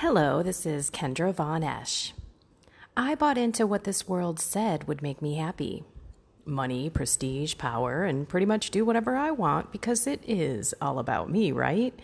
Hello, 0.00 0.42
this 0.42 0.66
is 0.66 0.90
Kendra 0.90 1.32
Von 1.32 1.64
Esch. 1.64 2.12
I 2.98 3.14
bought 3.14 3.38
into 3.38 3.66
what 3.66 3.84
this 3.84 4.06
world 4.06 4.38
said 4.38 4.86
would 4.86 5.00
make 5.00 5.22
me 5.22 5.36
happy 5.36 5.84
money, 6.44 6.90
prestige, 6.90 7.56
power, 7.56 8.04
and 8.04 8.28
pretty 8.28 8.44
much 8.44 8.70
do 8.70 8.84
whatever 8.84 9.16
I 9.16 9.30
want 9.30 9.72
because 9.72 10.06
it 10.06 10.20
is 10.28 10.74
all 10.82 10.98
about 10.98 11.30
me, 11.30 11.50
right? 11.50 11.98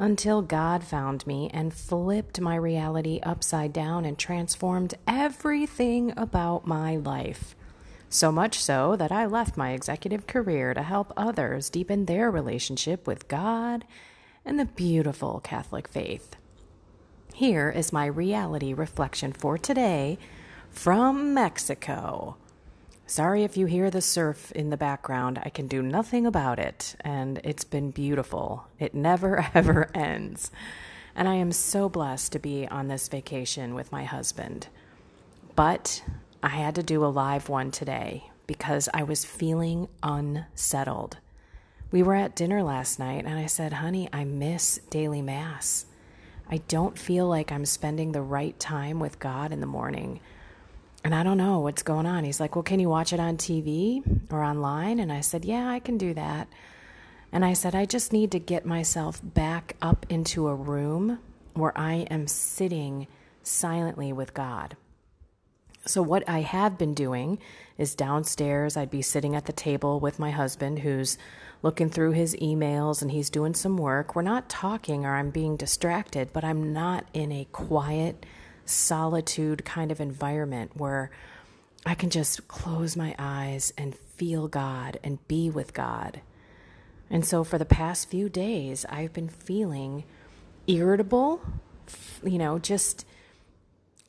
Until 0.00 0.42
God 0.42 0.82
found 0.82 1.24
me 1.24 1.48
and 1.54 1.72
flipped 1.72 2.40
my 2.40 2.56
reality 2.56 3.20
upside 3.22 3.72
down 3.72 4.04
and 4.04 4.18
transformed 4.18 4.96
everything 5.06 6.12
about 6.16 6.66
my 6.66 6.96
life. 6.96 7.54
So 8.08 8.32
much 8.32 8.58
so 8.58 8.96
that 8.96 9.12
I 9.12 9.26
left 9.26 9.56
my 9.56 9.70
executive 9.70 10.26
career 10.26 10.74
to 10.74 10.82
help 10.82 11.12
others 11.16 11.70
deepen 11.70 12.06
their 12.06 12.32
relationship 12.32 13.06
with 13.06 13.28
God 13.28 13.84
and 14.44 14.58
the 14.58 14.64
beautiful 14.64 15.38
Catholic 15.38 15.86
faith. 15.86 16.34
Here 17.34 17.70
is 17.70 17.94
my 17.94 18.04
reality 18.06 18.74
reflection 18.74 19.32
for 19.32 19.56
today 19.56 20.18
from 20.70 21.32
Mexico. 21.32 22.36
Sorry 23.06 23.42
if 23.42 23.56
you 23.56 23.64
hear 23.64 23.90
the 23.90 24.02
surf 24.02 24.52
in 24.52 24.68
the 24.68 24.76
background. 24.76 25.40
I 25.42 25.48
can 25.48 25.66
do 25.66 25.80
nothing 25.80 26.26
about 26.26 26.58
it, 26.58 26.94
and 27.00 27.40
it's 27.42 27.64
been 27.64 27.90
beautiful. 27.90 28.66
It 28.78 28.94
never, 28.94 29.46
ever 29.54 29.90
ends. 29.94 30.50
And 31.16 31.26
I 31.26 31.36
am 31.36 31.52
so 31.52 31.88
blessed 31.88 32.32
to 32.32 32.38
be 32.38 32.68
on 32.68 32.88
this 32.88 33.08
vacation 33.08 33.74
with 33.74 33.90
my 33.90 34.04
husband. 34.04 34.68
But 35.56 36.04
I 36.42 36.48
had 36.48 36.74
to 36.74 36.82
do 36.82 37.02
a 37.02 37.06
live 37.06 37.48
one 37.48 37.70
today 37.70 38.30
because 38.46 38.90
I 38.92 39.04
was 39.04 39.24
feeling 39.24 39.88
unsettled. 40.02 41.16
We 41.90 42.02
were 42.02 42.14
at 42.14 42.36
dinner 42.36 42.62
last 42.62 42.98
night, 42.98 43.24
and 43.24 43.38
I 43.38 43.46
said, 43.46 43.74
Honey, 43.74 44.08
I 44.12 44.24
miss 44.24 44.80
daily 44.90 45.22
Mass. 45.22 45.86
I 46.52 46.58
don't 46.68 46.98
feel 46.98 47.26
like 47.26 47.50
I'm 47.50 47.64
spending 47.64 48.12
the 48.12 48.20
right 48.20 48.58
time 48.60 49.00
with 49.00 49.18
God 49.18 49.52
in 49.52 49.60
the 49.60 49.66
morning. 49.66 50.20
And 51.02 51.14
I 51.14 51.22
don't 51.22 51.38
know 51.38 51.60
what's 51.60 51.82
going 51.82 52.04
on. 52.04 52.24
He's 52.24 52.40
like, 52.40 52.54
Well, 52.54 52.62
can 52.62 52.78
you 52.78 52.90
watch 52.90 53.14
it 53.14 53.20
on 53.20 53.38
TV 53.38 54.02
or 54.30 54.44
online? 54.44 55.00
And 55.00 55.10
I 55.10 55.22
said, 55.22 55.46
Yeah, 55.46 55.66
I 55.66 55.78
can 55.78 55.96
do 55.96 56.12
that. 56.12 56.48
And 57.32 57.42
I 57.42 57.54
said, 57.54 57.74
I 57.74 57.86
just 57.86 58.12
need 58.12 58.32
to 58.32 58.38
get 58.38 58.66
myself 58.66 59.18
back 59.24 59.76
up 59.80 60.04
into 60.10 60.46
a 60.46 60.54
room 60.54 61.20
where 61.54 61.72
I 61.74 62.06
am 62.10 62.26
sitting 62.26 63.06
silently 63.42 64.12
with 64.12 64.34
God. 64.34 64.76
So, 65.84 66.00
what 66.00 66.28
I 66.28 66.40
have 66.40 66.78
been 66.78 66.94
doing 66.94 67.38
is 67.76 67.96
downstairs, 67.96 68.76
I'd 68.76 68.90
be 68.90 69.02
sitting 69.02 69.34
at 69.34 69.46
the 69.46 69.52
table 69.52 69.98
with 69.98 70.20
my 70.20 70.30
husband 70.30 70.80
who's 70.80 71.18
looking 71.60 71.90
through 71.90 72.12
his 72.12 72.36
emails 72.36 73.02
and 73.02 73.10
he's 73.10 73.30
doing 73.30 73.54
some 73.54 73.76
work. 73.76 74.14
We're 74.14 74.22
not 74.22 74.48
talking 74.48 75.04
or 75.04 75.16
I'm 75.16 75.30
being 75.30 75.56
distracted, 75.56 76.32
but 76.32 76.44
I'm 76.44 76.72
not 76.72 77.06
in 77.12 77.32
a 77.32 77.48
quiet, 77.50 78.24
solitude 78.64 79.64
kind 79.64 79.90
of 79.90 80.00
environment 80.00 80.72
where 80.76 81.10
I 81.84 81.94
can 81.96 82.10
just 82.10 82.46
close 82.46 82.96
my 82.96 83.16
eyes 83.18 83.72
and 83.76 83.96
feel 83.96 84.46
God 84.46 85.00
and 85.02 85.26
be 85.26 85.50
with 85.50 85.74
God. 85.74 86.20
And 87.10 87.24
so 87.26 87.42
for 87.42 87.58
the 87.58 87.64
past 87.64 88.08
few 88.08 88.28
days, 88.28 88.86
I've 88.88 89.12
been 89.12 89.28
feeling 89.28 90.04
irritable, 90.68 91.40
you 92.22 92.38
know, 92.38 92.60
just, 92.60 93.04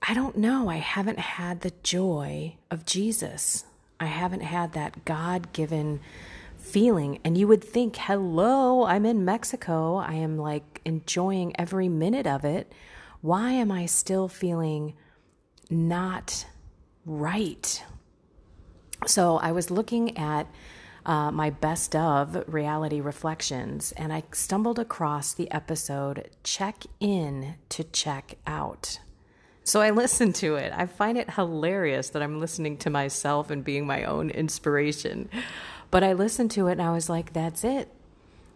I 0.05 0.13
don't 0.13 0.35
know. 0.35 0.67
I 0.67 0.77
haven't 0.77 1.19
had 1.19 1.61
the 1.61 1.71
joy 1.81 2.57
of 2.69 2.85
Jesus. 2.85 3.63
I 4.01 4.07
haven't 4.07 4.41
had 4.41 4.73
that 4.73 5.05
God 5.05 5.53
given 5.53 6.01
feeling. 6.57 7.19
And 7.23 7.37
you 7.37 7.47
would 7.47 7.63
think, 7.63 7.95
hello, 7.95 8.83
I'm 8.83 9.05
in 9.05 9.23
Mexico. 9.23 9.95
I 9.95 10.15
am 10.15 10.37
like 10.37 10.81
enjoying 10.83 11.57
every 11.57 11.87
minute 11.87 12.27
of 12.27 12.43
it. 12.43 12.69
Why 13.21 13.51
am 13.51 13.71
I 13.71 13.85
still 13.85 14.27
feeling 14.27 14.95
not 15.69 16.47
right? 17.05 17.81
So 19.07 19.37
I 19.37 19.53
was 19.53 19.71
looking 19.71 20.17
at 20.17 20.47
uh, 21.05 21.31
my 21.31 21.49
best 21.49 21.95
of 21.95 22.43
reality 22.53 22.99
reflections 22.99 23.93
and 23.93 24.11
I 24.11 24.23
stumbled 24.33 24.79
across 24.79 25.33
the 25.33 25.49
episode 25.49 26.29
Check 26.43 26.83
In 26.99 27.55
to 27.69 27.85
Check 27.85 28.35
Out. 28.45 28.99
So 29.63 29.81
I 29.81 29.91
listen 29.91 30.33
to 30.33 30.55
it. 30.55 30.73
I 30.75 30.85
find 30.85 31.17
it 31.17 31.31
hilarious 31.31 32.09
that 32.09 32.21
I'm 32.21 32.39
listening 32.39 32.77
to 32.79 32.89
myself 32.89 33.49
and 33.49 33.63
being 33.63 33.87
my 33.87 34.03
own 34.03 34.29
inspiration. 34.29 35.29
But 35.89 36.03
I 36.03 36.13
listened 36.13 36.51
to 36.51 36.67
it 36.67 36.73
and 36.73 36.81
I 36.81 36.91
was 36.91 37.09
like, 37.09 37.33
that's 37.33 37.63
it. 37.63 37.89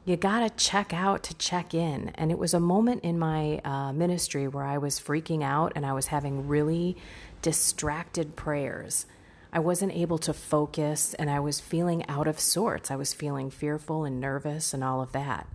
You 0.03 0.17
got 0.17 0.39
to 0.39 0.65
check 0.65 0.93
out 0.93 1.23
to 1.23 1.33
check 1.35 1.73
in. 1.73 2.09
And 2.15 2.31
it 2.31 2.37
was 2.37 2.53
a 2.53 2.59
moment 2.59 3.03
in 3.03 3.19
my 3.19 3.59
uh, 3.63 3.93
ministry 3.93 4.47
where 4.47 4.63
I 4.63 4.77
was 4.77 4.99
freaking 4.99 5.43
out 5.43 5.73
and 5.75 5.85
I 5.85 5.93
was 5.93 6.07
having 6.07 6.47
really 6.47 6.97
distracted 7.41 8.35
prayers. 8.35 9.05
I 9.51 9.59
wasn't 9.59 9.93
able 9.93 10.17
to 10.19 10.33
focus 10.33 11.13
and 11.13 11.29
I 11.29 11.39
was 11.39 11.59
feeling 11.59 12.05
out 12.07 12.27
of 12.27 12.39
sorts. 12.39 12.91
I 12.91 12.95
was 12.95 13.13
feeling 13.13 13.49
fearful 13.49 14.03
and 14.03 14.19
nervous 14.19 14.73
and 14.73 14.83
all 14.83 15.01
of 15.01 15.13
that. 15.13 15.47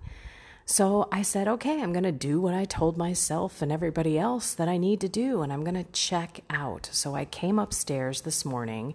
So 0.65 1.09
I 1.11 1.23
said, 1.23 1.49
okay, 1.49 1.83
I'm 1.83 1.93
going 1.93 2.05
to 2.05 2.13
do 2.13 2.41
what 2.41 2.55
I 2.55 2.65
told 2.65 2.97
myself 2.97 3.63
and 3.63 3.73
everybody 3.73 4.19
else 4.19 4.55
that 4.55 4.69
I 4.69 4.77
need 4.77 5.01
to 5.01 5.09
do, 5.09 5.43
and 5.43 5.53
I'm 5.53 5.65
going 5.65 5.83
to 5.83 5.91
check 5.93 6.41
out. 6.49 6.89
So 6.93 7.15
I 7.15 7.25
came 7.25 7.59
upstairs 7.59 8.23
this 8.23 8.45
morning 8.45 8.95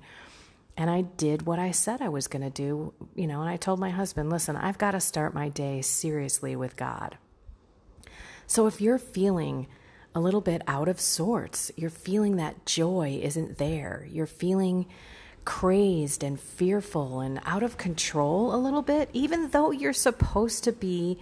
and 0.77 0.89
I 0.89 1.01
did 1.01 1.45
what 1.45 1.57
I 1.59 1.71
said 1.71 2.01
I 2.01 2.09
was 2.09 2.27
going 2.27 2.43
to 2.43 2.51
do, 2.51 2.93
you 3.15 3.25
know, 3.25 3.41
and 3.41 3.49
I 3.49 3.57
told 3.57 3.79
my 3.79 3.89
husband, 3.89 4.29
listen, 4.29 4.55
I've 4.55 4.77
got 4.77 4.91
to 4.91 4.99
start 4.99 5.33
my 5.33 5.49
day 5.49 5.81
seriously 5.81 6.55
with 6.55 6.75
God. 6.77 7.17
So 8.45 8.67
if 8.67 8.79
you're 8.79 8.99
feeling 8.99 9.67
a 10.13 10.19
little 10.19 10.39
bit 10.41 10.61
out 10.67 10.87
of 10.87 10.99
sorts, 10.99 11.71
you're 11.75 11.89
feeling 11.89 12.35
that 12.35 12.65
joy 12.65 13.19
isn't 13.21 13.57
there, 13.57 14.07
you're 14.09 14.27
feeling 14.27 14.85
crazed 15.45 16.23
and 16.23 16.39
fearful 16.39 17.21
and 17.21 17.41
out 17.45 17.63
of 17.63 17.77
control 17.77 18.53
a 18.53 18.57
little 18.57 18.81
bit, 18.81 19.09
even 19.13 19.49
though 19.49 19.71
you're 19.71 19.93
supposed 19.93 20.63
to 20.63 20.71
be 20.71 21.17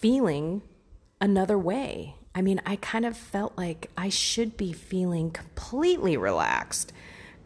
feeling 0.00 0.62
another 1.20 1.58
way. 1.58 2.14
I 2.34 2.42
mean, 2.42 2.60
I 2.64 2.76
kind 2.76 3.04
of 3.04 3.16
felt 3.16 3.56
like 3.56 3.90
I 3.96 4.08
should 4.08 4.56
be 4.56 4.72
feeling 4.72 5.30
completely 5.30 6.16
relaxed 6.16 6.92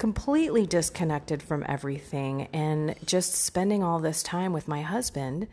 completely 0.03 0.67
disconnected 0.67 1.41
from 1.41 1.65
everything 1.69 2.49
and 2.53 2.97
just 3.07 3.37
spending 3.37 3.85
all 3.85 4.01
this 4.01 4.21
time 4.21 4.53
with 4.53 4.67
my 4.67 4.83
husband. 4.83 5.47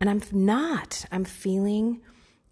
And 0.00 0.10
I'm 0.10 0.20
not. 0.32 1.04
I'm 1.12 1.24
feeling 1.24 2.00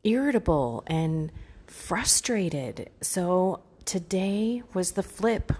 irritable 0.04 0.84
and 0.86 1.32
frustrated. 1.66 2.90
So 3.00 3.58
today 3.84 4.62
was 4.72 4.92
the 4.92 5.02
flip. 5.02 5.52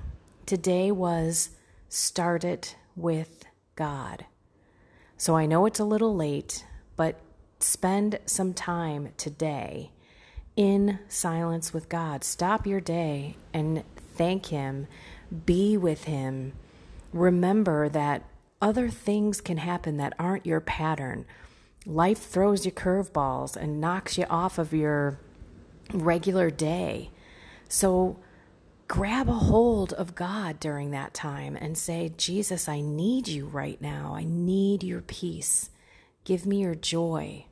Today 0.47 0.93
was 0.93 1.51
start 1.89 2.45
it 2.45 2.77
with 2.95 3.45
God. 3.75 4.25
So 5.17 5.37
I 5.37 5.47
know 5.47 5.67
it's 5.67 5.81
a 5.81 5.85
little 5.85 6.15
late, 6.15 6.65
but 6.95 7.19
spend 7.59 8.19
some 8.27 8.55
time 8.55 9.13
today 9.17 9.91
in 10.57 10.99
silence 11.09 11.73
with 11.73 11.89
God. 11.89 12.25
Stop 12.25 12.67
your 12.67 12.81
day 12.81 13.37
and 13.53 13.85
thank 14.15 14.47
Him 14.47 14.87
be 15.45 15.77
with 15.77 16.05
Him. 16.05 16.53
Remember 17.13 17.89
that 17.89 18.25
other 18.61 18.89
things 18.89 19.41
can 19.41 19.59
happen 19.59 19.97
that 19.97 20.15
aren't 20.19 20.47
your 20.47 20.61
pattern. 20.61 21.27
Life 21.85 22.19
throws 22.19 22.65
you 22.65 22.73
curveballs 22.73 23.57
and 23.57 23.81
knocks 23.81 24.19
you 24.19 24.25
off 24.29 24.59
of 24.59 24.73
your 24.73 25.19
regular 25.93 26.51
day. 26.51 27.11
So 27.69 28.19
grab 28.89 29.29
a 29.29 29.33
hold 29.33 29.93
of 29.93 30.15
God 30.15 30.59
during 30.59 30.91
that 30.93 31.15
time 31.15 31.57
and 31.57 31.77
say, 31.77 32.13
Jesus, 32.17 32.69
I 32.69 32.81
need 32.81 33.29
you 33.29 33.47
right 33.47 33.81
now. 33.81 34.15
I 34.15 34.25
need 34.25 34.83
your 34.83 35.03
peace. 35.03 35.71
Give 36.27 36.45
me 36.45 36.63
your 36.63 36.75
joy. 36.75 37.47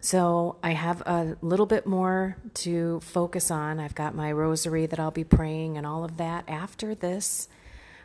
So 0.00 0.56
I 0.60 0.72
have 0.72 1.02
a 1.02 1.36
little 1.40 1.66
bit 1.66 1.86
more 1.86 2.36
to 2.54 2.98
focus 2.98 3.48
on. 3.48 3.78
I've 3.78 3.94
got 3.94 4.12
my 4.12 4.32
rosary 4.32 4.86
that 4.86 4.98
I'll 4.98 5.12
be 5.12 5.22
praying 5.22 5.78
and 5.78 5.86
all 5.86 6.02
of 6.02 6.16
that 6.16 6.42
after 6.48 6.96
this. 6.96 7.48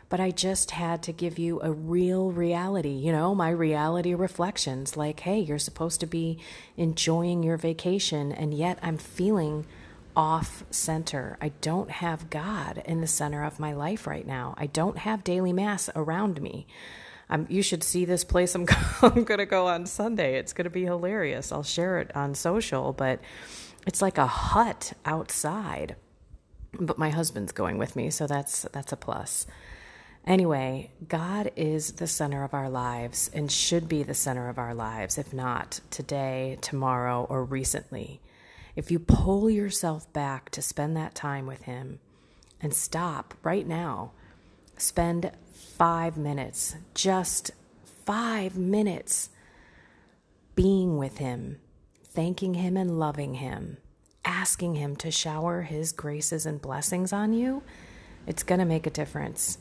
But 0.08 0.20
I 0.20 0.30
just 0.30 0.70
had 0.70 1.02
to 1.02 1.12
give 1.12 1.36
you 1.36 1.60
a 1.62 1.72
real 1.72 2.30
reality, 2.30 2.90
you 2.90 3.10
know, 3.10 3.34
my 3.34 3.50
reality 3.50 4.14
reflections 4.14 4.96
like, 4.96 5.18
hey, 5.20 5.40
you're 5.40 5.58
supposed 5.58 5.98
to 5.98 6.06
be 6.06 6.38
enjoying 6.76 7.42
your 7.42 7.56
vacation, 7.56 8.30
and 8.30 8.54
yet 8.54 8.78
I'm 8.82 8.98
feeling 8.98 9.66
off 10.14 10.62
center. 10.70 11.38
I 11.40 11.48
don't 11.60 11.90
have 11.90 12.30
God 12.30 12.82
in 12.84 13.00
the 13.00 13.08
center 13.08 13.42
of 13.42 13.58
my 13.58 13.72
life 13.72 14.06
right 14.06 14.26
now. 14.26 14.54
I 14.56 14.66
don't 14.66 14.98
have 14.98 15.24
daily 15.24 15.52
mass 15.52 15.90
around 15.96 16.40
me. 16.40 16.68
I'm, 17.32 17.46
you 17.48 17.62
should 17.62 17.82
see 17.82 18.04
this 18.04 18.24
place 18.24 18.54
I'm, 18.54 18.66
I'm 19.02 19.24
going 19.24 19.38
to 19.38 19.46
go 19.46 19.66
on 19.66 19.86
Sunday. 19.86 20.36
It's 20.36 20.52
going 20.52 20.64
to 20.64 20.70
be 20.70 20.84
hilarious. 20.84 21.50
I'll 21.50 21.62
share 21.62 21.98
it 21.98 22.14
on 22.14 22.34
social, 22.34 22.92
but 22.92 23.20
it's 23.86 24.02
like 24.02 24.18
a 24.18 24.26
hut 24.26 24.92
outside. 25.06 25.96
But 26.78 26.98
my 26.98 27.08
husband's 27.08 27.52
going 27.52 27.78
with 27.78 27.96
me, 27.96 28.10
so 28.10 28.26
that's 28.26 28.62
that's 28.72 28.92
a 28.92 28.96
plus. 28.96 29.46
Anyway, 30.26 30.90
God 31.08 31.50
is 31.56 31.92
the 31.92 32.06
center 32.06 32.44
of 32.44 32.54
our 32.54 32.70
lives 32.70 33.30
and 33.34 33.50
should 33.50 33.88
be 33.88 34.02
the 34.02 34.14
center 34.14 34.48
of 34.48 34.58
our 34.58 34.74
lives, 34.74 35.18
if 35.18 35.32
not 35.32 35.80
today, 35.90 36.58
tomorrow, 36.60 37.26
or 37.28 37.44
recently. 37.44 38.20
If 38.76 38.90
you 38.90 38.98
pull 38.98 39.50
yourself 39.50 40.10
back 40.12 40.50
to 40.50 40.62
spend 40.62 40.96
that 40.96 41.14
time 41.14 41.46
with 41.46 41.62
Him 41.62 41.98
and 42.60 42.72
stop 42.72 43.34
right 43.42 43.66
now, 43.66 44.12
spend 44.82 45.30
five 45.52 46.16
minutes, 46.16 46.76
just 46.94 47.52
five 48.04 48.56
minutes 48.56 49.30
being 50.54 50.98
with 50.98 51.18
Him, 51.18 51.58
thanking 52.04 52.54
Him 52.54 52.76
and 52.76 52.98
loving 52.98 53.34
Him, 53.34 53.78
asking 54.24 54.74
Him 54.74 54.96
to 54.96 55.10
shower 55.10 55.62
His 55.62 55.92
graces 55.92 56.44
and 56.44 56.60
blessings 56.60 57.12
on 57.12 57.32
you, 57.32 57.62
it's 58.26 58.42
going 58.42 58.58
to 58.58 58.64
make 58.64 58.86
a 58.86 58.90
difference. 58.90 59.58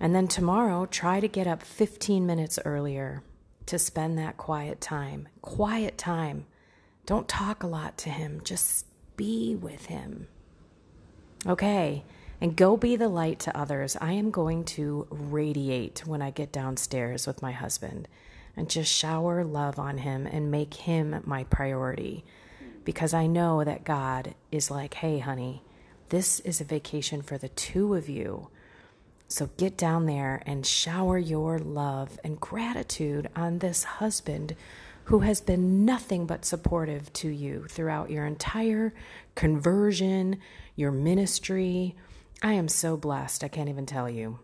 And 0.00 0.14
then 0.14 0.28
tomorrow, 0.28 0.86
try 0.86 1.20
to 1.20 1.28
get 1.28 1.46
up 1.46 1.62
15 1.62 2.26
minutes 2.26 2.58
earlier 2.64 3.22
to 3.66 3.78
spend 3.78 4.18
that 4.18 4.36
quiet 4.36 4.80
time. 4.80 5.28
Quiet 5.40 5.96
time. 5.96 6.46
Don't 7.06 7.28
talk 7.28 7.62
a 7.62 7.68
lot 7.68 7.96
to 7.98 8.10
Him, 8.10 8.40
just 8.44 8.86
be 9.16 9.54
with 9.54 9.86
Him. 9.86 10.28
Okay, 11.46 12.04
and 12.44 12.58
go 12.58 12.76
be 12.76 12.94
the 12.94 13.08
light 13.08 13.38
to 13.38 13.58
others. 13.58 13.96
I 14.02 14.12
am 14.12 14.30
going 14.30 14.64
to 14.64 15.06
radiate 15.08 16.06
when 16.06 16.20
I 16.20 16.30
get 16.30 16.52
downstairs 16.52 17.26
with 17.26 17.40
my 17.40 17.52
husband 17.52 18.06
and 18.54 18.68
just 18.68 18.92
shower 18.92 19.42
love 19.42 19.78
on 19.78 19.96
him 19.96 20.26
and 20.26 20.50
make 20.50 20.74
him 20.74 21.22
my 21.24 21.44
priority 21.44 22.22
because 22.84 23.14
I 23.14 23.26
know 23.28 23.64
that 23.64 23.84
God 23.84 24.34
is 24.52 24.70
like, 24.70 24.92
hey, 24.92 25.20
honey, 25.20 25.62
this 26.10 26.38
is 26.40 26.60
a 26.60 26.64
vacation 26.64 27.22
for 27.22 27.38
the 27.38 27.48
two 27.48 27.94
of 27.94 28.10
you. 28.10 28.48
So 29.26 29.48
get 29.56 29.78
down 29.78 30.04
there 30.04 30.42
and 30.44 30.66
shower 30.66 31.16
your 31.16 31.58
love 31.58 32.20
and 32.22 32.38
gratitude 32.38 33.30
on 33.34 33.60
this 33.60 33.84
husband 33.84 34.54
who 35.04 35.20
has 35.20 35.40
been 35.40 35.86
nothing 35.86 36.26
but 36.26 36.44
supportive 36.44 37.10
to 37.14 37.28
you 37.30 37.64
throughout 37.70 38.10
your 38.10 38.26
entire 38.26 38.92
conversion, 39.34 40.40
your 40.76 40.92
ministry. 40.92 41.96
I 42.42 42.52
am 42.54 42.68
so 42.68 42.96
blessed, 42.96 43.42
I 43.44 43.48
can't 43.48 43.68
even 43.68 43.86
tell 43.86 44.08
you. 44.08 44.38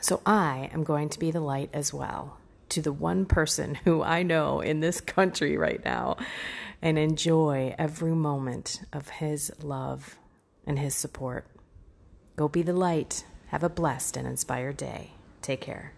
So 0.00 0.20
I 0.26 0.70
am 0.72 0.84
going 0.84 1.08
to 1.10 1.18
be 1.18 1.30
the 1.30 1.40
light 1.40 1.70
as 1.72 1.92
well 1.92 2.38
to 2.70 2.82
the 2.82 2.92
one 2.92 3.24
person 3.24 3.74
who 3.84 4.02
I 4.02 4.22
know 4.22 4.60
in 4.60 4.80
this 4.80 5.00
country 5.00 5.56
right 5.56 5.82
now 5.84 6.16
and 6.82 6.98
enjoy 6.98 7.74
every 7.78 8.12
moment 8.12 8.82
of 8.92 9.08
his 9.08 9.50
love 9.62 10.16
and 10.66 10.78
his 10.78 10.94
support. 10.94 11.46
Go 12.36 12.48
be 12.48 12.62
the 12.62 12.72
light. 12.72 13.24
Have 13.48 13.62
a 13.62 13.68
blessed 13.68 14.16
and 14.16 14.26
inspired 14.26 14.76
day. 14.76 15.12
Take 15.40 15.60
care. 15.60 15.92